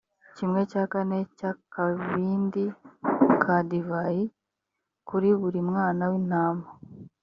kimwe 0.35 0.61
cya 0.71 0.83
kane 0.93 1.19
cy’akabindi 1.37 2.63
ka 3.41 3.55
divayi 3.69 4.23
kuri 5.07 5.29
buri 5.39 5.59
mwana 5.69 6.03
w’intama. 6.11 6.65